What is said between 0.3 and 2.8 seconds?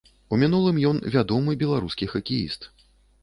У мінулым ён вядомы беларускі хакеіст.